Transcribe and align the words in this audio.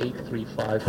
835. 0.00 0.84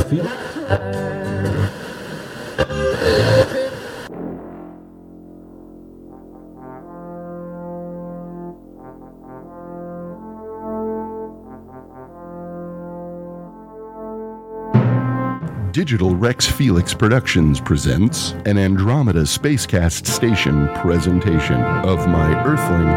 Digital 15.72 16.16
Rex 16.16 16.46
Felix 16.46 16.94
Productions 16.94 17.60
presents 17.60 18.32
an 18.46 18.58
Andromeda 18.58 19.22
Spacecast 19.22 20.06
Station 20.06 20.68
presentation 20.76 21.62
of 21.62 22.08
My 22.08 22.44
Earthling 22.46 22.88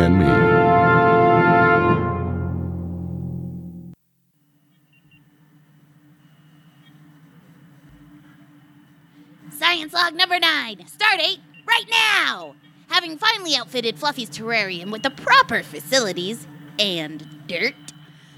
and 0.00 0.18
Me. 0.18 0.51
Science 9.72 9.94
log 9.94 10.14
number 10.14 10.38
nine. 10.38 10.86
Start 10.86 11.18
date 11.18 11.40
right 11.66 11.86
now. 11.90 12.54
Having 12.88 13.16
finally 13.16 13.56
outfitted 13.56 13.98
Fluffy's 13.98 14.28
terrarium 14.28 14.92
with 14.92 15.02
the 15.02 15.08
proper 15.08 15.62
facilities 15.62 16.46
and 16.78 17.46
dirt, 17.46 17.94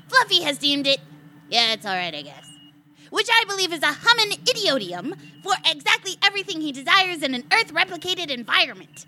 Fluffy 0.06 0.42
has 0.42 0.58
deemed 0.58 0.86
it, 0.86 1.00
yeah, 1.48 1.72
it's 1.72 1.84
alright, 1.84 2.14
I 2.14 2.22
guess. 2.22 2.48
Which 3.10 3.26
I 3.32 3.42
believe 3.48 3.72
is 3.72 3.82
a 3.82 3.96
humming 3.98 4.38
idiotium 4.48 5.16
for 5.42 5.54
exactly 5.66 6.12
everything 6.22 6.60
he 6.60 6.70
desires 6.70 7.20
in 7.20 7.34
an 7.34 7.42
Earth 7.52 7.74
replicated 7.74 8.30
environment. 8.30 9.04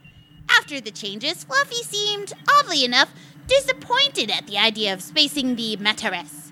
After 0.51 0.81
the 0.81 0.91
changes, 0.91 1.45
Fluffy 1.45 1.85
seemed, 1.85 2.33
oddly 2.59 2.85
enough, 2.85 3.15
disappointed 3.47 4.33
at 4.33 4.49
the 4.49 4.59
idea 4.59 4.93
of 4.93 5.01
spacing 5.01 5.55
the 5.55 5.77
Metares. 5.77 6.51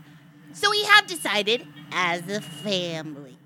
So 0.52 0.70
we 0.70 0.84
have 0.84 1.08
decided, 1.08 1.66
as 1.90 2.28
a 2.28 2.40
family, 2.40 3.38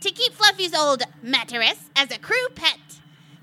to 0.00 0.10
keep 0.10 0.32
Fluffy's 0.32 0.74
old 0.74 1.02
Metares 1.24 1.88
as 1.96 2.10
a 2.10 2.18
crew 2.18 2.48
pet. 2.54 2.78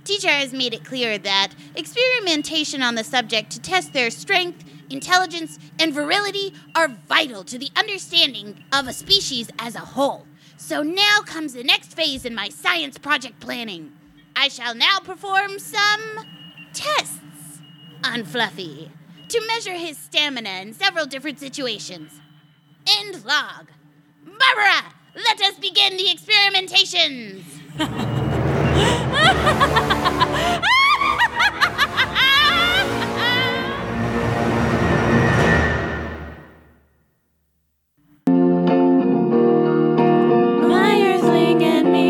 Teacher 0.04 0.30
has 0.30 0.54
made 0.54 0.74
it 0.74 0.86
clear 0.86 1.18
that 1.18 1.50
experimentation 1.76 2.82
on 2.82 2.96
the 2.96 3.04
subject 3.04 3.52
to 3.52 3.60
test 3.60 3.92
their 3.92 4.12
strength, 4.12 4.64
intelligence, 4.90 5.58
and 5.80 5.94
virility 5.94 6.54
are 6.76 6.88
vital 6.88 7.44
to 7.44 7.58
the 7.58 7.72
understanding 7.76 8.64
of 8.72 8.88
a 8.88 8.94
species 8.94 9.50
as 9.58 9.76
a 9.76 9.80
whole. 9.80 10.28
So 10.58 10.84
now 10.84 11.20
comes 11.26 11.54
the 11.54 11.64
next 11.64 11.94
phase 11.96 12.24
in 12.24 12.36
my 12.36 12.50
science 12.50 12.98
project 12.98 13.40
planning. 13.40 13.94
I 14.36 14.48
shall 14.48 14.76
now 14.76 15.00
perform 15.00 15.60
some 15.60 16.02
tests 16.74 17.62
on 18.04 18.24
Fluffy 18.24 18.92
to 19.28 19.48
measure 19.48 19.74
his 19.74 19.98
stamina 19.98 20.62
in 20.62 20.74
several 20.74 21.06
different 21.06 21.40
situations. 21.40 22.20
End 22.88 23.26
log. 23.26 23.68
Barbara, 24.24 24.94
let 25.16 25.42
us 25.42 25.56
begin 25.56 25.98
the 25.98 26.06
experimentations. 26.06 27.44
My 40.68 41.02
earthling 41.02 41.64
and 41.64 41.92
me. 41.92 42.06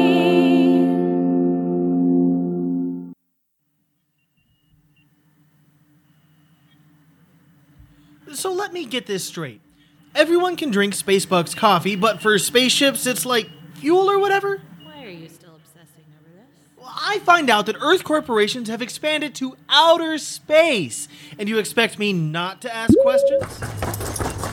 So 8.33 8.51
let 8.51 8.73
me 8.73 8.85
get 8.85 9.05
this 9.05 9.23
straight. 9.23 9.61
Everyone 10.15 10.55
can 10.55 10.71
drink 10.71 10.93
Spacebugs 10.93 11.57
coffee, 11.57 11.97
but 11.97 12.21
for 12.21 12.39
spaceships, 12.39 13.05
it's 13.05 13.25
like 13.25 13.49
fuel 13.73 14.09
or 14.09 14.17
whatever? 14.17 14.61
Why 14.81 15.03
are 15.03 15.09
you 15.09 15.27
still 15.27 15.57
obsessing 15.57 16.05
over 16.17 16.29
this? 16.33 16.47
Well, 16.77 16.93
I 16.95 17.19
find 17.19 17.49
out 17.49 17.65
that 17.65 17.75
Earth 17.81 18.05
corporations 18.05 18.69
have 18.69 18.81
expanded 18.81 19.35
to 19.35 19.57
outer 19.67 20.17
space. 20.17 21.09
And 21.37 21.49
you 21.49 21.57
expect 21.57 21.99
me 21.99 22.13
not 22.13 22.61
to 22.61 22.73
ask 22.73 22.93
questions? 23.01 23.59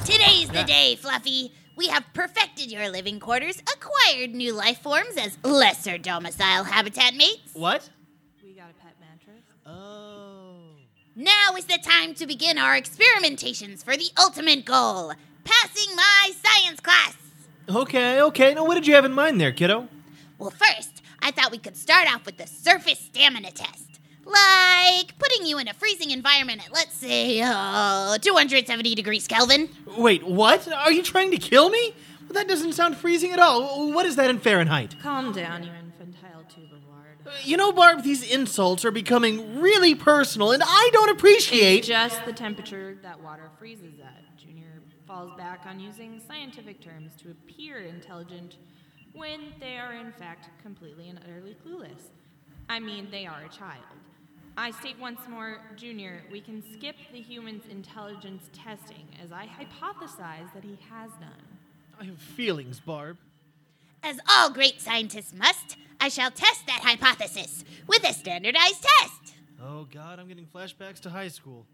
Today's 0.05 0.49
the 0.49 0.65
day, 0.67 0.97
Fluffy. 0.97 1.53
We 1.77 1.87
have 1.87 2.07
perfected 2.13 2.73
your 2.73 2.91
living 2.91 3.21
quarters, 3.21 3.61
acquired 3.61 4.35
new 4.35 4.53
life 4.53 4.79
forms 4.79 5.17
as 5.17 5.39
lesser 5.45 5.97
domicile 5.97 6.65
habitat 6.65 7.15
mates. 7.15 7.53
What? 7.55 7.89
We 8.43 8.55
got 8.55 8.71
a 8.71 8.83
pet 8.83 8.97
mattress? 8.99 9.45
Oh. 9.65 10.57
Now 11.15 11.55
is 11.57 11.67
the 11.67 11.79
time 11.79 12.15
to 12.15 12.27
begin 12.27 12.59
our 12.59 12.75
experimentations 12.75 13.85
for 13.85 13.97
the 13.97 14.11
ultimate 14.19 14.65
goal 14.65 15.13
passing 15.45 15.95
my 15.97 16.33
science 16.45 16.81
class. 16.81 17.17
Okay, 17.69 18.21
okay. 18.21 18.55
Now, 18.55 18.65
what 18.65 18.75
did 18.75 18.87
you 18.87 18.95
have 18.95 19.05
in 19.05 19.13
mind 19.13 19.41
there, 19.41 19.53
kiddo? 19.53 19.89
Well, 20.39 20.51
first, 20.51 21.03
I 21.21 21.31
thought 21.31 21.51
we 21.53 21.59
could 21.59 21.77
start 21.77 22.13
off 22.13 22.27
with 22.27 22.37
the 22.37 22.47
surface 22.47 22.99
stamina 22.99 23.53
test. 23.53 24.01
Like 24.25 25.19
putting 25.19 25.47
you 25.47 25.59
in 25.59 25.69
a 25.69 25.75
freezing 25.75 26.11
environment 26.11 26.65
at, 26.65 26.73
let's 26.73 26.95
say, 26.95 27.41
uh, 27.45 28.19
270 28.19 28.95
degrees 28.95 29.27
Kelvin. 29.27 29.69
Wait, 29.97 30.23
what? 30.25 30.71
Are 30.73 30.93
you 30.93 31.03
trying 31.03 31.31
to 31.33 31.39
kill 31.39 31.71
me? 31.71 31.95
Well, 32.23 32.35
that 32.35 32.49
doesn't 32.49 32.73
sound 32.75 32.97
freezing 32.97 33.33
at 33.33 33.41
all. 33.41 33.93
What 33.93 34.07
is 34.07 34.17
that 34.17 34.31
in 34.31 34.39
Fahrenheit? 34.39 34.95
Calm 35.03 35.33
down, 35.33 35.65
you 35.65 35.71
infantile 35.73 36.45
tube 36.55 36.71
of 36.73 36.89
lard. 36.89 37.35
You 37.45 37.57
know, 37.57 37.73
Barb, 37.73 38.05
these 38.05 38.23
insults 38.23 38.85
are 38.85 38.93
becoming 38.93 39.61
really 39.61 39.95
personal, 39.95 40.53
and 40.53 40.63
I 40.65 40.91
don't 40.93 41.11
appreciate. 41.11 41.83
Just 41.83 42.25
the 42.25 42.33
temperature 42.33 42.99
that 43.03 43.21
water 43.23 43.51
freezes 43.59 43.99
at. 44.01 44.22
Junior 45.13 45.27
falls 45.27 45.39
back 45.39 45.67
on 45.67 45.81
using 45.81 46.21
scientific 46.27 46.81
terms 46.81 47.13
to 47.17 47.31
appear 47.31 47.81
intelligent 47.81 48.57
when 49.13 49.53
they 49.61 49.77
are 49.77 49.93
in 49.93 50.13
fact 50.13 50.49
completely 50.63 51.09
and 51.09 51.19
utterly 51.25 51.57
clueless. 51.67 52.11
I 52.69 52.81
mean, 52.81 53.09
they 53.11 53.27
are 53.27 53.43
a 53.43 53.49
child. 53.49 53.85
I 54.57 54.71
state 54.71 54.99
once 54.99 55.21
more, 55.29 55.59
Junior, 55.77 56.23
we 56.31 56.41
can 56.41 56.63
skip 56.73 56.97
the 57.13 57.21
human's 57.21 57.65
intelligence 57.71 58.49
testing, 58.53 59.07
as 59.23 59.33
I 59.33 59.47
hypothesize 59.47 60.53
that 60.55 60.65
he 60.65 60.79
has 60.91 61.11
none. 61.21 61.59
I 61.99 62.05
have 62.05 62.19
feelings, 62.19 62.81
Barb. 62.81 63.17
As 64.03 64.19
all 64.29 64.51
great 64.51 64.81
scientists 64.81 65.33
must, 65.35 65.77
I 66.01 66.09
shall 66.09 66.31
test 66.31 66.67
that 66.67 66.83
hypothesis 66.83 67.65
with 67.87 68.05
a 68.05 68.13
standardized 68.13 68.83
test. 69.01 69.35
Oh, 69.63 69.87
God, 69.93 70.19
I'm 70.19 70.29
getting 70.29 70.47
flashbacks 70.47 71.01
to 71.01 71.11
high 71.11 71.29
school. 71.29 71.67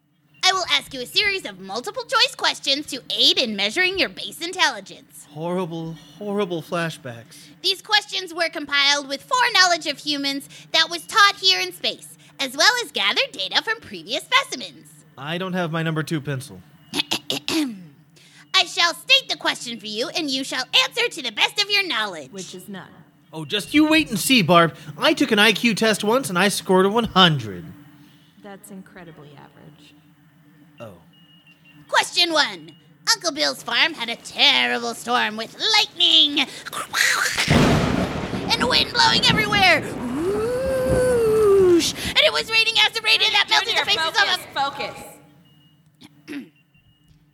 I 0.49 0.53
will 0.53 0.65
ask 0.71 0.95
you 0.95 1.03
a 1.03 1.07
series 1.07 1.45
of 1.45 1.61
multiple 1.61 2.05
choice 2.05 2.35
questions 2.35 2.87
to 2.87 3.03
aid 3.11 3.37
in 3.37 3.55
measuring 3.55 3.99
your 3.99 4.09
base 4.09 4.41
intelligence. 4.41 5.27
Horrible, 5.35 5.93
horrible 6.17 6.63
flashbacks. 6.63 7.49
These 7.61 7.83
questions 7.83 8.33
were 8.33 8.49
compiled 8.49 9.09
with 9.09 9.23
foreknowledge 9.23 9.87
of 9.87 9.99
humans 9.99 10.49
that 10.73 10.89
was 10.89 11.07
taught 11.07 11.37
here 11.37 11.61
in 11.61 11.71
space, 11.71 12.17
as 12.41 12.57
well 12.57 12.73
as 12.83 12.93
gathered 12.93 13.31
data 13.31 13.63
from 13.63 13.79
previous 13.81 14.25
specimens. 14.25 14.89
I 15.19 15.37
don't 15.37 15.53
have 15.53 15.71
my 15.71 15.83
number 15.83 16.03
two 16.03 16.19
pencil. 16.19 16.63
I 16.95 18.65
shall 18.65 18.95
state 18.95 19.29
the 19.29 19.37
question 19.37 19.79
for 19.79 19.87
you, 19.87 20.09
and 20.09 20.31
you 20.31 20.45
shall 20.45 20.65
answer 20.83 21.09
to 21.11 21.23
the 21.23 21.33
best 21.33 21.63
of 21.63 21.71
your 21.71 21.87
knowledge. 21.87 22.31
Which 22.31 22.55
is 22.55 22.71
none. 22.71 22.89
Oh, 23.35 23.45
just 23.45 23.75
you 23.75 23.87
wait 23.87 24.09
and 24.09 24.19
see, 24.19 24.41
Barb. 24.41 24.75
I 24.97 25.13
took 25.13 25.31
an 25.31 25.39
IQ 25.39 25.77
test 25.77 26.03
once 26.05 26.31
and 26.31 26.39
I 26.39 26.49
scored 26.49 26.87
a 26.87 26.89
100. 26.89 27.67
That's 28.43 28.71
incredibly 28.71 29.33
average. 29.33 29.93
Question 31.89 32.33
one. 32.33 32.73
Uncle 33.15 33.33
Bill's 33.33 33.63
farm 33.63 33.95
had 33.95 34.09
a 34.11 34.17
terrible 34.17 34.95
storm 34.95 35.37
with 35.37 35.57
lightning 35.73 36.41
and 38.51 38.65
wind 38.69 38.93
blowing 38.93 39.25
everywhere. 39.25 39.81
Whoosh. 39.81 41.95
And 42.09 42.19
it 42.19 42.33
was 42.33 42.51
raining 42.51 42.75
acid 42.81 43.03
rain 43.03 43.21
and 43.25 43.33
that 43.35 43.47
melted 43.49 43.75
the 43.77 43.85
faces 43.87 44.03
focus, 44.03 44.23
of 44.23 44.29
us. 44.29 44.41
focus. 44.55 44.95
them. 46.27 46.53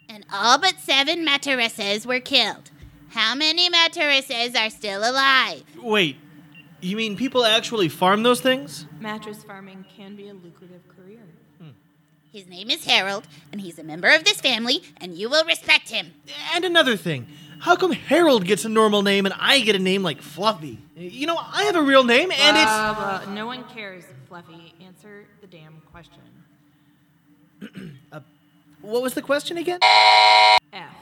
And 0.09 0.25
all 0.33 0.59
but 0.59 0.79
seven 0.79 1.27
Mataresses 1.27 2.07
were 2.07 2.21
killed. 2.21 2.71
How 3.11 3.35
many 3.35 3.69
Mataresses 3.69 4.55
are 4.57 4.71
still 4.71 5.01
alive? 5.01 5.65
Wait, 5.83 6.17
you 6.81 6.97
mean 6.97 7.17
people 7.17 7.45
actually 7.45 7.89
farm 7.89 8.23
those 8.23 8.41
things? 8.41 8.87
Mattress 9.01 9.43
farming 9.43 9.85
can 9.97 10.15
be 10.15 10.29
a 10.29 10.35
lucrative 10.35 10.87
career. 10.87 10.94
His 12.35 12.49
name 12.49 12.69
is 12.69 12.85
Harold, 12.85 13.29
and 13.53 13.61
he's 13.61 13.79
a 13.79 13.85
member 13.85 14.09
of 14.09 14.25
this 14.25 14.41
family, 14.41 14.83
and 14.97 15.17
you 15.17 15.31
will 15.31 15.45
respect 15.45 15.91
him. 15.91 16.15
And 16.53 16.65
another 16.65 16.97
thing, 16.97 17.29
how 17.61 17.77
come 17.77 17.93
Harold 17.93 18.45
gets 18.45 18.65
a 18.65 18.69
normal 18.69 19.03
name 19.03 19.25
and 19.25 19.33
I 19.39 19.61
get 19.61 19.77
a 19.77 19.79
name 19.79 20.03
like 20.03 20.21
Fluffy? 20.21 20.81
You 20.97 21.29
know, 21.29 21.37
I 21.37 21.63
have 21.63 21.77
a 21.77 21.83
real 21.83 22.03
name 22.03 22.33
and 22.33 22.57
it's. 22.57 22.67
Uh, 22.67 23.21
well, 23.25 23.35
no 23.37 23.47
one 23.47 23.63
cares, 23.69 24.03
Fluffy. 24.27 24.75
Answer 24.85 25.27
the 25.43 25.47
damn 25.47 25.81
question. 25.93 26.21
What 28.81 29.01
was 29.01 29.15
the 29.15 29.23
question 29.23 29.57
again? 29.57 29.79
F. 30.73 30.95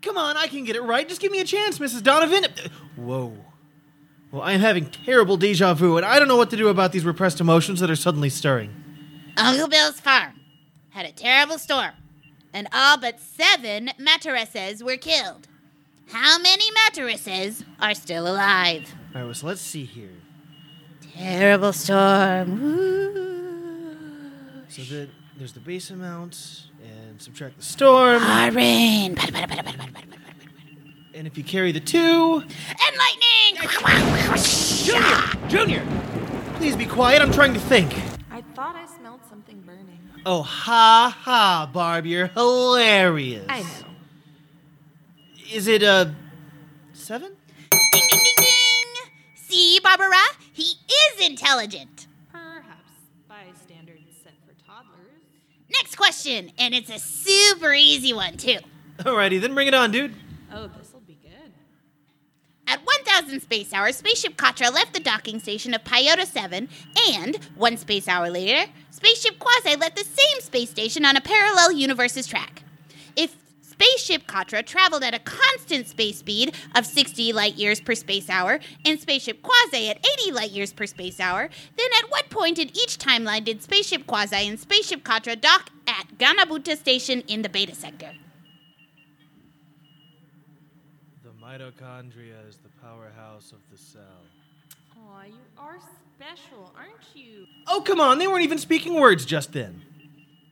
Come 0.00 0.16
on, 0.16 0.36
I 0.36 0.46
can 0.46 0.62
get 0.62 0.76
it 0.76 0.82
right. 0.82 1.08
Just 1.08 1.20
give 1.20 1.32
me 1.32 1.40
a 1.40 1.44
chance, 1.44 1.80
Mrs. 1.80 2.04
Donovan. 2.04 2.44
Whoa. 2.94 3.32
Well, 4.32 4.42
I 4.42 4.52
am 4.52 4.60
having 4.60 4.86
terrible 4.86 5.36
deja 5.36 5.74
vu, 5.74 5.96
and 5.96 6.04
I 6.04 6.18
don't 6.18 6.28
know 6.28 6.36
what 6.36 6.50
to 6.50 6.56
do 6.56 6.68
about 6.68 6.92
these 6.92 7.04
repressed 7.04 7.40
emotions 7.40 7.80
that 7.80 7.90
are 7.90 7.96
suddenly 7.96 8.28
stirring. 8.28 8.70
Uncle 9.36 9.68
Bill's 9.68 10.00
farm 10.00 10.40
had 10.90 11.06
a 11.06 11.12
terrible 11.12 11.58
storm, 11.58 11.92
and 12.52 12.68
all 12.72 12.98
but 12.98 13.20
seven 13.20 13.90
mattresses 13.98 14.82
were 14.82 14.96
killed. 14.96 15.46
How 16.08 16.38
many 16.38 16.70
mattresses 16.72 17.64
are 17.80 17.94
still 17.94 18.26
alive? 18.26 18.94
All 19.14 19.24
right, 19.26 19.36
so 19.36 19.46
let's 19.46 19.60
see 19.60 19.84
here. 19.84 20.10
Terrible 21.14 21.72
storm. 21.72 22.60
Woo. 22.62 23.12
So 24.68 24.82
the, 24.82 25.08
there's 25.38 25.52
the 25.52 25.60
base 25.60 25.90
amount, 25.90 26.64
and 26.82 27.20
subtract 27.22 27.56
the 27.58 27.64
storm. 27.64 28.20
Hard 28.20 28.54
rain. 28.54 29.16
And 31.14 31.26
if 31.26 31.38
you 31.38 31.44
carry 31.44 31.72
the 31.72 31.80
two, 31.80 31.96
And 31.98 32.96
lightning! 32.98 33.25
Junior, 33.56 35.48
Junior, 35.48 35.86
please 36.56 36.76
be 36.76 36.84
quiet. 36.84 37.22
I'm 37.22 37.32
trying 37.32 37.54
to 37.54 37.60
think. 37.60 37.94
I 38.30 38.42
thought 38.54 38.76
I 38.76 38.86
smelled 38.86 39.20
something 39.28 39.60
burning. 39.62 39.98
Oh, 40.26 40.42
ha 40.42 41.16
ha, 41.22 41.70
Barb, 41.72 42.04
you're 42.04 42.26
hilarious. 42.26 43.46
I 43.48 43.62
know. 43.62 43.66
Is 45.52 45.68
it 45.68 45.82
a 45.82 46.14
seven? 46.92 47.32
Ding, 47.70 47.80
ding, 47.92 48.08
ding, 48.10 48.34
ding! 48.36 48.46
See, 49.36 49.80
Barbara? 49.82 50.16
He 50.52 50.74
is 50.88 51.26
intelligent. 51.26 52.08
Perhaps 52.32 52.92
by 53.28 53.44
standards 53.64 54.02
set 54.22 54.34
for 54.44 54.52
toddlers. 54.66 55.22
Next 55.70 55.96
question, 55.96 56.52
and 56.58 56.74
it's 56.74 56.90
a 56.90 56.98
super 56.98 57.72
easy 57.72 58.12
one, 58.12 58.36
too. 58.36 58.58
Alrighty, 58.98 59.40
then 59.40 59.54
bring 59.54 59.68
it 59.68 59.74
on, 59.74 59.90
dude. 59.92 60.14
Oh, 60.52 60.66
this'll 60.66 60.85
2000 63.16 63.40
space 63.40 63.72
hours, 63.72 63.96
Spaceship 63.96 64.36
Katra 64.36 64.70
left 64.70 64.92
the 64.92 65.00
docking 65.00 65.40
station 65.40 65.72
of 65.72 65.82
Pyota 65.84 66.26
7, 66.26 66.68
and, 67.12 67.36
one 67.54 67.78
space 67.78 68.08
hour 68.08 68.28
later, 68.28 68.70
Spaceship 68.90 69.38
Quasi 69.38 69.74
left 69.74 69.96
the 69.96 70.04
same 70.04 70.40
space 70.40 70.68
station 70.68 71.02
on 71.06 71.16
a 71.16 71.22
parallel 71.22 71.72
universe's 71.72 72.26
track. 72.26 72.62
If 73.16 73.34
Spaceship 73.62 74.26
Katra 74.26 74.64
traveled 74.66 75.02
at 75.02 75.14
a 75.14 75.18
constant 75.18 75.88
space 75.88 76.18
speed 76.18 76.54
of 76.74 76.84
60 76.84 77.32
light 77.32 77.54
years 77.54 77.80
per 77.80 77.94
space 77.94 78.28
hour 78.28 78.60
and 78.84 79.00
Spaceship 79.00 79.40
Quasi 79.42 79.88
at 79.88 80.06
80 80.20 80.32
light 80.32 80.50
years 80.50 80.74
per 80.74 80.84
space 80.84 81.18
hour, 81.18 81.48
then 81.76 81.88
at 81.98 82.10
what 82.10 82.28
point 82.28 82.58
in 82.58 82.68
each 82.68 82.98
timeline 82.98 83.44
did 83.44 83.62
Spaceship 83.62 84.06
Quasi 84.06 84.46
and 84.46 84.60
Spaceship 84.60 85.02
Katra 85.02 85.40
dock 85.40 85.70
at 85.86 86.18
Ganabuta 86.18 86.76
Station 86.76 87.22
in 87.22 87.40
the 87.40 87.48
Beta 87.48 87.74
Sector? 87.74 88.10
Mitochondria 91.46 92.48
is 92.48 92.56
the 92.56 92.68
powerhouse 92.82 93.52
of 93.52 93.58
the 93.70 93.78
cell. 93.78 94.02
Aw, 94.98 95.24
you 95.26 95.34
are 95.58 95.78
special, 96.16 96.72
aren't 96.76 97.14
you? 97.14 97.46
Oh, 97.68 97.82
come 97.84 98.00
on, 98.00 98.18
they 98.18 98.26
weren't 98.26 98.42
even 98.42 98.58
speaking 98.58 98.94
words 98.94 99.24
just 99.24 99.52
then. 99.52 99.82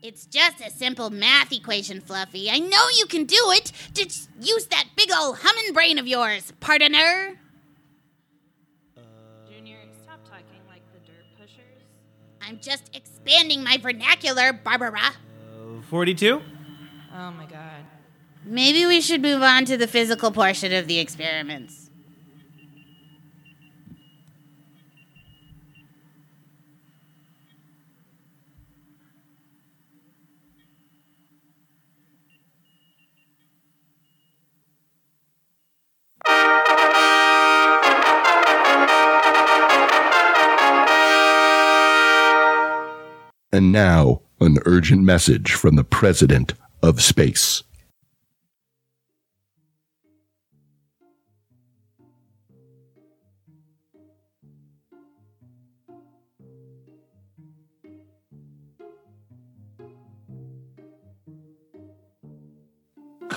It's 0.02 0.26
just 0.26 0.60
a 0.60 0.70
simple 0.70 1.10
math 1.10 1.50
equation, 1.50 2.00
Fluffy. 2.00 2.50
I 2.50 2.58
know 2.58 2.86
you 2.96 3.06
can 3.06 3.24
do 3.24 3.36
it. 3.52 3.72
Just 3.94 4.28
use 4.38 4.66
that 4.66 4.84
big 4.96 5.08
ol' 5.12 5.32
humming 5.32 5.72
brain 5.72 5.98
of 5.98 6.06
yours, 6.06 6.52
partner. 6.60 7.38
Junior, 9.48 9.78
stop 10.02 10.22
talking 10.28 10.60
like 10.68 10.82
the 10.92 11.00
dirt 11.10 11.24
pushers. 11.40 11.82
I'm 12.42 12.60
just 12.60 12.94
expanding 12.94 13.64
my 13.64 13.78
vernacular, 13.78 14.52
Barbara. 14.52 15.00
Uh, 15.00 15.82
42? 15.88 16.40
Oh 17.16 17.30
my 17.32 17.46
god. 17.46 17.84
Maybe 18.46 18.84
we 18.84 19.00
should 19.00 19.22
move 19.22 19.42
on 19.42 19.64
to 19.64 19.76
the 19.76 19.86
physical 19.86 20.30
portion 20.30 20.72
of 20.72 20.86
the 20.86 20.98
experiments. 20.98 21.90
And 43.52 43.70
now, 43.70 44.20
an 44.40 44.58
urgent 44.66 45.02
message 45.02 45.52
from 45.52 45.76
the 45.76 45.84
President 45.84 46.54
of 46.82 47.00
Space. 47.00 47.62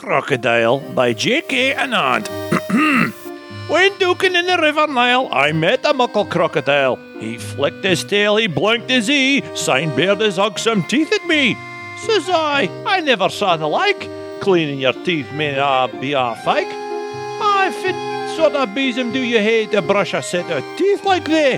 Crocodile 0.08 0.80
by 0.96 1.12
J.K. 1.12 1.74
Annand. 1.74 2.30
when 3.68 3.92
duking 4.00 4.40
in 4.40 4.46
the 4.48 4.58
River 4.58 4.88
Nile, 4.88 5.28
I 5.34 5.52
met 5.52 5.86
a 5.86 5.94
muckle 5.94 6.24
crocodile. 6.24 6.96
He 7.20 7.38
flicked 7.38 7.84
his 7.84 8.06
tail, 8.06 8.38
he 8.38 8.48
blinked 8.48 8.90
his 8.90 9.10
eye, 9.10 9.44
sign 9.54 9.94
bared 9.98 10.22
his 10.22 10.40
some 10.56 10.84
teeth 10.84 11.12
at 11.12 11.28
me. 11.28 11.56
Says 11.98 12.30
I, 12.30 12.70
I 12.86 13.02
never 13.02 13.28
saw 13.28 13.58
the 13.58 13.68
like. 13.68 14.10
Cleaning 14.40 14.80
your 14.80 14.94
teeth 14.94 15.30
may 15.34 15.60
uh, 15.60 15.88
be 15.88 16.14
a 16.14 16.36
fake. 16.38 16.72
I 16.72 17.70
fit 17.84 18.38
sort 18.38 18.54
of 18.54 18.70
besom 18.70 19.12
do 19.12 19.20
you 19.20 19.40
hate 19.40 19.72
to 19.72 19.82
brush 19.82 20.14
a 20.14 20.22
set 20.22 20.50
of 20.50 20.64
teeth 20.78 21.04
like 21.04 21.26
they? 21.26 21.58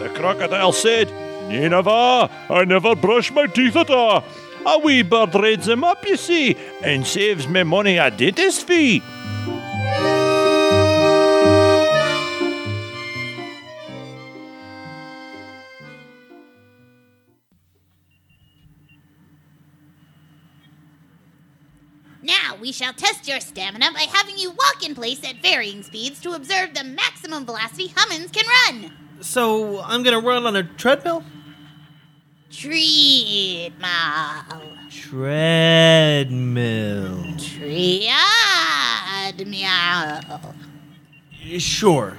The 0.00 0.10
crocodile 0.14 0.72
said, 0.72 1.12
"Nee, 1.50 1.68
never. 1.68 2.30
I 2.48 2.64
never 2.64 2.96
brush 2.96 3.30
my 3.30 3.44
teeth 3.44 3.76
at 3.76 3.90
all. 3.90 4.24
A 4.66 4.78
wee 4.78 5.02
bird 5.02 5.34
raids 5.34 5.66
them 5.66 5.84
up, 5.84 6.06
you 6.06 6.16
see, 6.16 6.54
and 6.82 7.06
saves 7.06 7.48
me 7.48 7.62
money 7.62 7.96
a 7.96 8.10
dentist 8.10 8.66
fee. 8.66 9.02
Now 22.22 22.56
we 22.60 22.70
shall 22.70 22.92
test 22.92 23.26
your 23.26 23.40
stamina 23.40 23.92
by 23.92 24.06
having 24.12 24.36
you 24.36 24.50
walk 24.50 24.84
in 24.84 24.94
place 24.94 25.24
at 25.26 25.40
varying 25.40 25.82
speeds 25.82 26.20
to 26.20 26.32
observe 26.32 26.74
the 26.74 26.84
maximum 26.84 27.46
velocity 27.46 27.92
Hummins 27.96 28.30
can 28.30 28.44
run. 28.46 28.92
So 29.22 29.80
I'm 29.80 30.02
gonna 30.02 30.20
run 30.20 30.44
on 30.44 30.54
a 30.54 30.64
treadmill? 30.64 31.24
Treadmill. 32.50 33.70
Treadmill. 34.90 37.24
Treadmill. 37.38 38.10
Sure. 41.58 42.16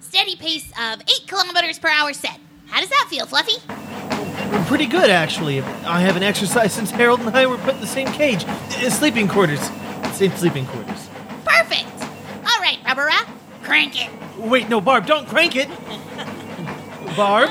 Steady 0.00 0.36
pace 0.36 0.70
of 0.78 1.00
8 1.02 1.08
kilometers 1.26 1.78
per 1.78 1.88
hour 1.88 2.12
set. 2.12 2.38
How 2.66 2.80
does 2.80 2.90
that 2.90 3.06
feel, 3.08 3.24
Fluffy? 3.26 3.56
Pretty 4.66 4.86
good, 4.86 5.08
actually. 5.08 5.60
I 5.60 6.00
haven't 6.00 6.24
exercised 6.24 6.72
since 6.72 6.90
Harold 6.90 7.20
and 7.20 7.30
I 7.36 7.46
were 7.46 7.58
put 7.58 7.74
in 7.74 7.80
the 7.80 7.86
same 7.86 8.08
cage. 8.08 8.44
Uh, 8.44 8.90
Sleeping 8.90 9.28
quarters. 9.28 9.60
Same 10.14 10.32
sleeping 10.32 10.66
quarters. 10.66 11.08
Perfect. 11.44 11.86
All 12.44 12.60
right, 12.60 12.78
Barbara, 12.84 13.12
crank 13.62 13.94
it. 14.04 14.10
Wait, 14.38 14.68
no, 14.68 14.80
Barb, 14.80 15.06
don't 15.06 15.26
crank 15.28 15.54
it. 15.56 15.68
Barb? 17.16 17.48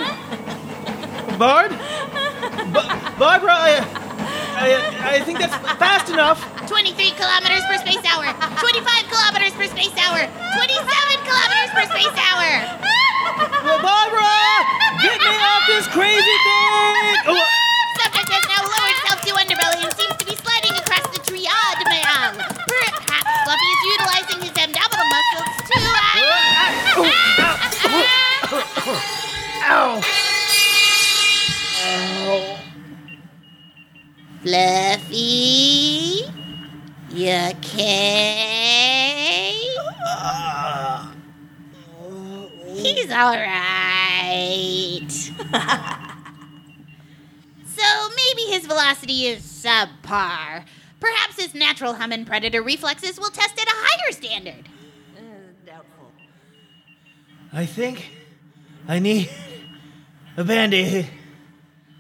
Barb? 1.42 1.74
Ba- 2.70 2.86
Barbara, 3.18 3.58
I, 3.58 3.82
I, 4.62 5.18
I 5.18 5.20
think 5.26 5.42
that's 5.42 5.58
fast 5.82 6.14
enough. 6.14 6.38
23 6.70 6.94
kilometers 7.18 7.66
per 7.66 7.82
space 7.82 8.06
hour. 8.14 8.30
25 8.62 8.86
kilometers 9.10 9.50
per 9.58 9.66
space 9.66 9.90
hour. 10.06 10.22
27 10.22 10.86
kilometers 11.26 11.70
per 11.74 11.86
space 11.90 12.14
hour. 12.30 12.46
Well, 13.66 13.82
Barbara, 13.82 14.38
get 15.02 15.18
me 15.18 15.34
off 15.34 15.66
this 15.66 15.90
crazy 15.90 16.31
He's 43.12 43.20
all 43.20 43.36
right. 43.36 45.10
so 47.66 48.10
maybe 48.16 48.42
his 48.44 48.66
velocity 48.66 49.26
is 49.28 49.42
subpar. 49.42 50.64
Perhaps 51.02 51.36
his 51.36 51.54
natural 51.54 51.96
humming 51.96 52.24
predator 52.24 52.62
reflexes 52.62 53.20
will 53.20 53.30
test 53.30 53.60
at 53.60 53.68
a 53.68 53.74
higher 53.74 54.14
standard. 54.14 54.70
Uh, 55.18 55.22
doubtful. 55.66 56.14
I 57.52 57.66
think 57.66 58.12
I 58.88 59.00
need 59.00 59.30
a 60.38 60.46
band-aid. 60.46 61.10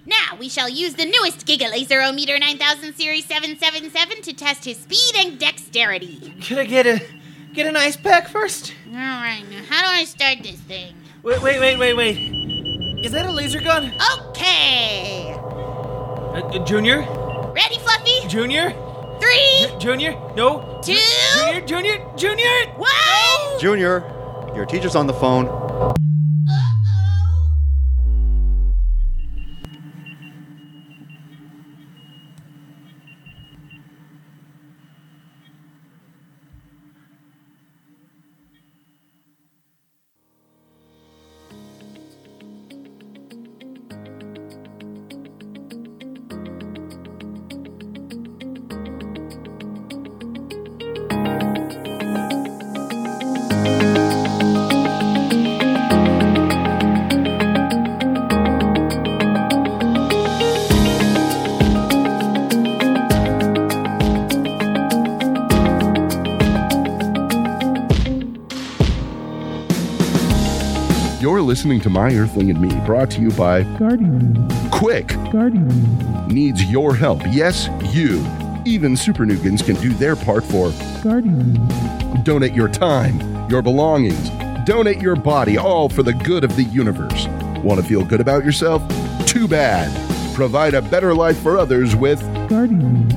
Now, 0.05 0.37
we 0.39 0.47
shall 0.47 0.69
use 0.69 0.93
the 0.93 1.03
newest 1.03 1.45
Giga 1.45 1.69
Laserometer 1.73 2.39
9000 2.39 2.93
Series 2.95 3.25
777 3.25 4.21
to 4.21 4.33
test 4.33 4.63
his 4.63 4.77
speed 4.77 5.13
and 5.17 5.37
dexterity. 5.37 6.33
Can 6.39 6.57
I 6.59 6.63
get 6.65 6.87
a 6.87 7.01
get 7.51 7.67
an 7.67 7.75
ice 7.75 7.97
pack 7.97 8.29
first? 8.29 8.73
All 8.87 8.93
right, 8.93 9.43
now 9.51 9.61
how 9.69 9.81
do 9.81 9.87
I 9.87 10.05
start 10.05 10.37
this 10.41 10.61
thing? 10.61 11.00
Wait, 11.23 11.41
wait, 11.43 11.59
wait, 11.59 11.77
wait, 11.77 11.93
wait. 11.93 12.17
Is 13.05 13.11
that 13.11 13.25
a 13.25 13.31
laser 13.31 13.59
gun? 13.61 13.93
Okay. 14.29 15.33
Uh, 15.33 16.41
uh, 16.41 16.65
junior? 16.65 17.01
Ready, 17.53 17.77
Fluffy? 17.77 18.27
Junior? 18.27 18.71
Three, 19.19 19.67
Ju- 19.69 19.77
junior? 19.79 20.13
No. 20.35 20.79
two, 20.83 20.97
Junior, 21.35 21.61
junior, 21.61 22.05
junior! 22.17 22.65
one. 22.75 23.59
Junior, 23.59 24.03
your 24.55 24.65
teacher's 24.65 24.95
on 24.95 25.05
the 25.05 25.13
phone. 25.13 25.45
You're 71.21 71.43
listening 71.43 71.79
to 71.81 71.89
My 71.91 72.09
Earthling 72.15 72.49
and 72.49 72.59
Me, 72.59 72.73
brought 72.83 73.11
to 73.11 73.21
you 73.21 73.29
by 73.33 73.61
Guardian, 73.77 74.47
Quick. 74.71 75.09
Guardian, 75.31 76.27
Needs 76.27 76.63
your 76.65 76.95
help. 76.95 77.21
Yes, 77.29 77.69
you. 77.93 78.25
Even 78.65 78.97
Super 78.97 79.23
Nugans 79.23 79.63
can 79.63 79.75
do 79.75 79.93
their 79.93 80.15
part 80.15 80.43
for 80.43 80.71
Guardian, 81.03 81.53
donate 82.23 82.53
your 82.53 82.67
time, 82.69 83.47
your 83.51 83.61
belongings, 83.61 84.31
donate 84.65 84.99
your 84.99 85.15
body, 85.15 85.59
all 85.59 85.89
for 85.89 86.01
the 86.01 86.13
good 86.13 86.43
of 86.43 86.55
the 86.55 86.63
universe. 86.63 87.27
Want 87.63 87.79
to 87.79 87.85
feel 87.85 88.03
good 88.03 88.19
about 88.19 88.43
yourself? 88.43 88.81
Too 89.27 89.47
bad. 89.47 89.91
Provide 90.33 90.73
a 90.73 90.81
better 90.81 91.13
life 91.13 91.37
for 91.37 91.55
others 91.55 91.95
with 91.95 92.19
Guardian, 92.49 93.07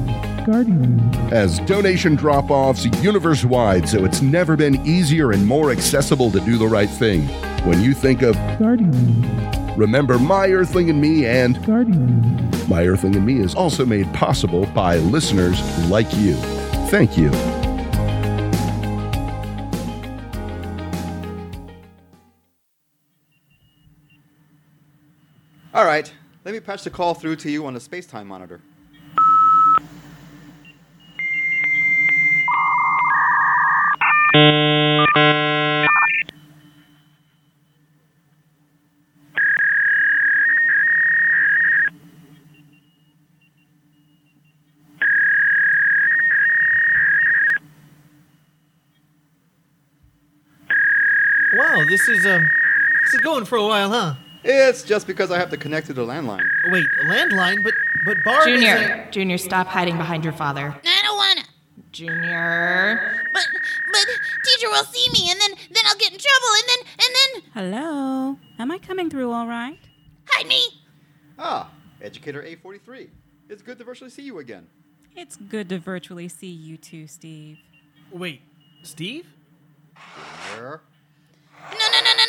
Guardian, 0.45 1.11
as 1.33 1.59
donation 1.61 2.17
drop 2.17 2.51
offs 2.51 2.85
universe 3.03 3.47
wide, 3.47 3.89
so 3.89 4.05
it's 4.05 4.21
never 4.21 4.57
been 4.57 4.87
easier 4.87 5.33
and 5.33 5.47
more 5.47 5.71
accessible 5.71 6.31
to 6.33 6.41
do 6.41 6.59
the 6.59 6.69
right 6.69 6.91
thing. 6.91 7.27
When 7.64 7.80
you 7.80 7.94
think 7.94 8.21
of 8.21 8.35
Guardian, 8.59 9.75
Remember 9.75 10.18
My 10.18 10.49
Earthling 10.49 10.90
and 10.90 11.00
Me 11.00 11.25
and 11.25 11.56
Guardian. 11.64 12.50
My 12.68 12.87
Earthling 12.87 13.16
and 13.16 13.25
Me 13.25 13.40
is 13.40 13.54
also 13.54 13.87
made 13.87 14.12
possible 14.12 14.66
by 14.66 14.99
listeners 14.99 15.59
like 15.88 16.14
you. 16.14 16.35
Thank 16.90 17.16
you. 17.16 17.30
All 25.73 25.87
right, 25.87 26.12
let 26.44 26.52
me 26.52 26.61
patch 26.61 26.85
the 26.85 26.90
call 26.90 27.14
through 27.14 27.37
to 27.37 27.50
you 27.50 27.64
on 27.64 27.73
the 27.73 27.80
space-time 27.80 28.28
monitor. 28.28 28.61
Wow, 51.56 51.85
this 51.88 52.09
is 52.25 52.33
um 52.33 52.50
this 53.04 53.14
is 53.14 53.21
going 53.21 53.45
for 53.45 53.57
a 53.57 53.66
while, 53.66 53.90
huh? 53.90 54.14
It's 54.45 54.83
just 54.83 55.07
because 55.07 55.31
I 55.31 55.38
have 55.38 55.50
to 55.50 55.57
connect 55.57 55.87
to 55.88 55.93
the 55.93 56.04
landline. 56.04 56.47
Wait, 56.71 56.87
a 57.02 57.04
landline, 57.07 57.62
but 57.62 57.75
but 58.04 58.16
Barb 58.25 58.49
is 58.49 58.61
Junior, 58.61 59.09
Junior, 59.11 59.38
stop 59.38 59.66
hiding 59.66 59.97
behind 59.97 60.25
your 60.25 60.33
father. 60.33 60.75
I 60.85 61.02
don't 61.02 61.16
wanna. 61.16 61.47
Junior. 61.93 63.21
But 63.33 63.43
but 63.93 64.07
teacher 64.45 64.69
will 64.69 64.85
see 64.85 65.11
me, 65.12 65.31
and 65.31 65.40
then 65.40 65.50
then 65.71 65.85
I'll 65.87 65.97
get 65.97 66.12
in 66.12 66.19
trouble, 66.19 66.49
and 66.59 66.69
then 66.69 66.78
and 66.93 67.14
then 67.16 67.73
Hello? 67.73 68.38
Am 68.59 68.71
I 68.71 68.78
coming 68.78 69.11
through 69.11 69.31
all 69.33 69.47
right? 69.47 69.78
hide 70.26 70.47
me. 70.47 70.62
Ah, 71.38 71.71
Educator 72.00 72.43
A43. 72.43 73.09
It's 73.49 73.62
good 73.62 73.78
to 73.78 73.85
virtually 73.85 74.11
see 74.11 74.23
you 74.23 74.38
again. 74.38 74.66
It's 75.14 75.37
good 75.37 75.69
to 75.69 75.78
virtually 75.78 76.28
see 76.28 76.50
you 76.50 76.76
too, 76.76 77.07
Steve. 77.07 77.59
Wait, 78.11 78.40
Steve? 78.83 79.26
Where? 80.57 80.81
No 81.73 81.87
no 81.90 82.00
no 82.04 82.12
no 82.12 82.25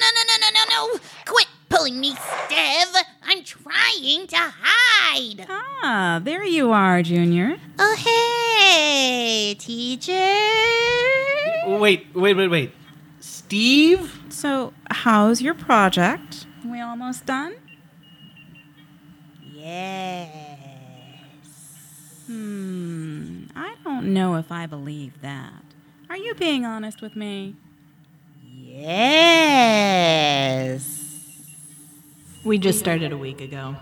no 0.54 0.65
no! 0.76 1.00
Quit 1.26 1.48
pulling 1.70 2.00
me, 2.00 2.14
Stev. 2.14 2.96
I'm 3.24 3.44
trying 3.44 4.28
to 4.28 4.38
hide. 4.38 5.46
Ah, 5.50 6.20
there 6.24 6.44
you 6.44 6.72
are, 6.72 7.02
Junior. 7.02 7.58
Oh 7.80 7.96
hey, 7.98 9.56
teacher. 9.58 10.14
Wait, 11.80 12.08
wait, 12.14 12.36
wait, 12.36 12.48
wait. 12.48 12.72
Steve? 13.20 14.20
So, 14.30 14.74
how's 14.90 15.42
your 15.42 15.54
project? 15.54 16.46
We 16.66 16.82
almost 16.82 17.26
done? 17.26 17.56
Yes. 19.54 20.30
Hmm, 22.28 23.46
I 23.56 23.76
don't 23.84 24.14
know 24.14 24.36
if 24.36 24.52
I 24.52 24.66
believe 24.66 25.22
that. 25.22 25.64
Are 26.10 26.18
you 26.18 26.36
being 26.36 26.66
honest 26.66 27.02
with 27.02 27.16
me? 27.16 27.56
Yes. 28.78 30.44
We 32.44 32.58
just 32.58 32.78
started 32.78 33.14
a 33.14 33.18
week 33.18 33.40
ago. 33.40 33.78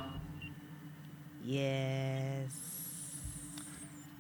Yes. 1.44 2.52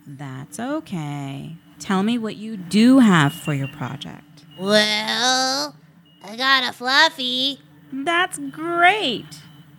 That's 0.07 0.59
okay. 0.59 1.57
Tell 1.77 2.01
me 2.01 2.17
what 2.17 2.37
you 2.37 2.57
do 2.57 2.97
have 2.99 3.33
for 3.33 3.53
your 3.53 3.67
project. 3.67 4.45
Well, 4.59 5.75
I 6.23 6.35
got 6.35 6.67
a 6.67 6.73
fluffy. 6.73 7.59
That's 7.91 8.39
great. 8.39 9.27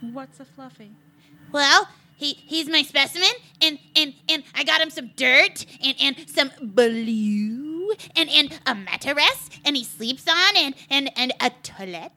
What's 0.01 0.39
a 0.39 0.45
fluffy? 0.45 0.93
Well, 1.51 1.89
he 2.17 2.35
he's 2.35 2.69
my 2.69 2.83
specimen, 2.83 3.33
and 3.61 3.81
and 3.97 4.15
and 4.29 4.45
I 4.55 4.63
got 4.63 4.81
him 4.81 4.91
some 4.91 5.11
dirt 5.17 5.67
and 5.83 5.97
and 6.01 6.29
some 6.29 6.53
blue 6.63 7.74
and 8.17 8.29
and 8.31 8.59
a 8.67 8.75
mattress, 8.75 9.51
and 9.65 9.77
he 9.77 9.85
sleeps 9.85 10.27
on 10.29 10.57
and 10.57 10.75
and 10.91 11.11
and 11.17 11.33
a 11.41 11.51
toilet. 11.63 12.13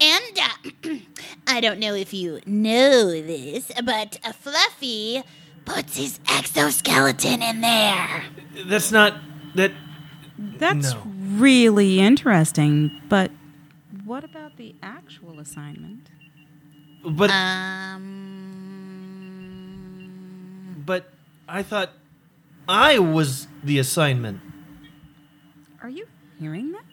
And 0.00 0.38
uh, 0.38 0.96
I 1.46 1.60
don't 1.60 1.78
know 1.78 1.94
if 1.94 2.14
you 2.14 2.40
know 2.46 3.10
this, 3.10 3.70
but 3.84 4.18
a 4.24 4.32
Fluffy 4.32 5.22
puts 5.66 5.96
his 5.96 6.18
exoskeleton 6.30 7.42
in 7.42 7.60
there. 7.60 8.24
That's 8.64 8.90
not 8.90 9.14
that 9.54 9.72
That's 10.38 10.94
No. 10.94 11.02
really 11.36 12.00
interesting, 12.00 12.90
but 13.10 13.30
what 14.04 14.24
about 14.24 14.56
the 14.56 14.74
actual 14.82 15.38
assignment? 15.38 16.08
but 17.04 17.30
Um. 19.80 20.82
but 20.86 21.10
I 21.48 21.62
thought 21.62 21.90
I 22.68 22.98
was 22.98 23.48
the 23.62 23.78
assignment. 23.78 24.40
Are 25.82 25.88
you 25.88 26.06
hearing 26.38 26.72
that? 26.72 26.84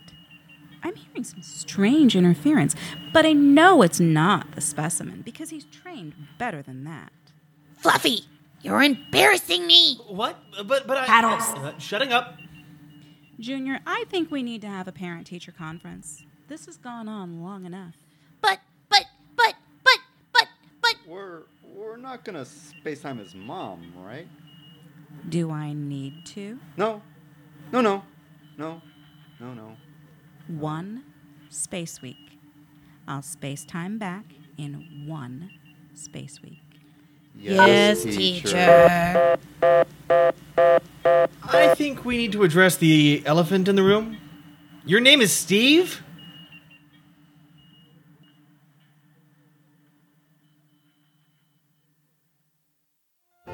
I'm 0.84 0.96
hearing 0.96 1.24
some 1.24 1.42
strange 1.42 2.16
interference, 2.16 2.76
but 3.12 3.26
I 3.26 3.34
know 3.34 3.82
it's 3.82 4.00
not 4.00 4.52
the 4.54 4.62
specimen 4.62 5.22
because 5.22 5.50
he's 5.50 5.66
trained 5.66 6.14
better 6.38 6.62
than 6.62 6.84
that. 6.86 7.12
Fluffy, 7.78 8.22
you're 8.62 8.82
embarrassing 8.82 9.68
me. 9.68 9.96
What? 10.08 10.38
But 10.66 10.88
but 10.88 10.98
I 10.98 11.06
Paddles. 11.06 11.44
Uh, 11.58 11.78
shutting 11.78 12.14
up. 12.14 12.38
Junior, 13.40 13.80
I 13.86 14.06
think 14.10 14.32
we 14.32 14.42
need 14.42 14.62
to 14.62 14.68
have 14.68 14.88
a 14.88 14.92
parent 14.92 15.28
teacher 15.28 15.52
conference. 15.52 16.24
This 16.48 16.66
has 16.66 16.78
gone 16.78 17.08
on 17.08 17.44
long 17.44 17.66
enough. 17.66 17.96
But 18.42 18.60
but 18.90 19.06
but 19.36 19.56
but 19.84 20.00
but 20.34 20.48
but 20.82 20.96
We're 21.06 21.42
we're 21.76 21.98
not 21.98 22.24
gonna 22.24 22.46
space-time 22.46 23.18
his 23.18 23.36
mom, 23.36 23.94
right? 23.98 24.28
Do 25.30 25.52
I 25.52 25.74
need 25.74 26.26
to? 26.28 26.58
No, 26.78 27.02
no, 27.72 27.82
no, 27.82 28.04
no, 28.58 28.82
no, 29.40 29.54
no. 29.54 29.78
One 30.48 31.04
space 31.50 32.02
week. 32.02 32.18
I'll 33.08 33.22
space 33.22 33.64
time 33.64 33.98
back 33.98 34.26
in 34.58 35.06
one 35.06 35.52
space 35.94 36.42
week. 36.42 36.60
Yes, 37.36 38.04
teacher. 38.04 39.38
I 41.44 41.76
think 41.76 42.04
we 42.04 42.18
need 42.18 42.32
to 42.34 42.44
address 42.44 42.76
the 42.78 43.22
elephant 43.26 43.68
in 43.68 43.76
the 43.76 43.84
room. 43.84 44.18
Your 44.86 45.00
name 45.00 45.22
is 45.22 45.32
Steve? 45.32 46.02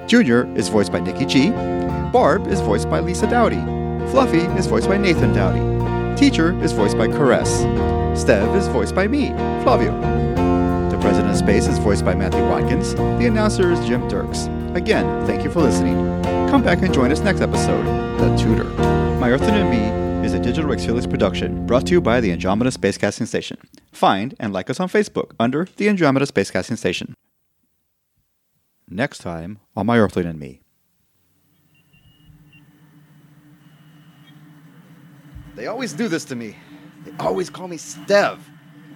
Junior 0.08 0.46
is 0.56 0.70
voiced 0.70 0.92
by 0.92 1.00
Nikki 1.00 1.26
G. 1.26 1.50
Barb 2.12 2.48
is 2.48 2.62
voiced 2.62 2.90
by 2.90 3.00
Lisa 3.00 3.28
Dowdy. 3.28 3.83
Fluffy 4.12 4.46
is 4.58 4.68
voiced 4.68 4.88
by 4.88 4.98
Nathan 4.98 5.34
Dowdy. 5.34 6.16
Teacher 6.16 6.60
is 6.64 6.72
voiced 6.72 6.98
by 6.98 7.08
Caress. 7.08 7.64
Stev 8.14 8.56
is 8.56 8.68
voiced 8.68 8.94
by 8.94 9.08
me, 9.08 9.30
Flavio. 9.64 9.92
The 10.90 10.98
President 11.00 11.32
of 11.32 11.38
Space 11.38 11.68
is 11.68 11.80
voiced 11.80 12.06
by 12.06 12.14
Matthew 12.14 12.44
Watkins. 12.44 12.94
The 12.96 13.26
announcer 13.26 13.72
is 13.72 13.80
Jim 13.88 14.08
Dirks. 14.08 14.46
Again, 14.76 15.26
thank 15.26 15.44
you 15.44 15.52
for 15.52 15.62
listening. 15.62 15.96
Come 16.50 16.64
back 16.64 16.84
and 16.84 16.94
join 16.94 17.12
us 17.12 17.20
next 17.20 17.42
episode, 17.42 17.84
The 18.20 18.36
Tutor. 18.38 18.66
My 19.20 19.32
Earth 19.32 19.42
and 19.42 19.70
Me 19.70 20.26
is 20.26 20.34
a 20.34 20.40
Digital 20.40 20.74
Felix 20.78 21.06
production 21.06 21.66
brought 21.66 21.86
to 21.88 21.94
you 21.94 22.02
by 22.02 22.22
the 22.22 22.32
Andromeda 22.32 22.72
Spacecasting 22.72 23.28
Station. 23.28 23.58
Find 23.92 24.36
and 24.40 24.54
like 24.54 24.70
us 24.70 24.80
on 24.80 24.88
Facebook 24.88 25.32
under 25.40 25.68
the 25.78 25.90
Andromeda 25.90 26.26
Spacecasting 26.26 26.78
Station. 26.78 27.14
Next 28.90 29.20
time 29.20 29.60
on 29.76 29.86
My 29.86 29.98
Earthling 29.98 30.28
and 30.28 30.40
Me. 30.40 30.63
They 35.56 35.68
always 35.68 35.94
do 35.94 36.08
this 36.08 36.26
to 36.26 36.36
me. 36.36 36.56
They 37.06 37.12
always 37.20 37.50
call 37.50 37.68
me 37.68 37.78
Stev. 37.78 38.40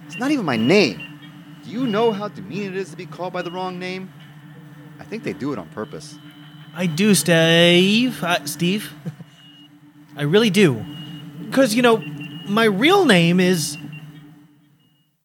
It's 0.06 0.18
not 0.18 0.30
even 0.30 0.44
my 0.44 0.56
name. 0.56 1.60
Do 1.64 1.70
you 1.70 1.86
know 1.86 2.12
how 2.12 2.28
demeaning 2.28 2.68
it 2.68 2.76
is 2.76 2.90
to 2.90 2.96
be 2.96 3.06
called 3.06 3.32
by 3.32 3.42
the 3.42 3.50
wrong 3.50 3.78
name? 3.78 4.12
I 4.98 5.04
think 5.04 5.22
they 5.22 5.32
do 5.32 5.52
it 5.52 5.58
on 5.58 5.68
purpose. 5.68 6.18
I 6.74 6.86
do, 6.86 7.14
Steve. 7.14 8.22
Uh, 8.22 8.44
Steve. 8.46 8.92
I 10.16 10.22
really 10.22 10.50
do. 10.50 10.84
Because, 11.44 11.74
you 11.74 11.82
know, 11.82 11.98
my 12.46 12.64
real 12.64 13.04
name 13.04 13.38
is 13.40 13.76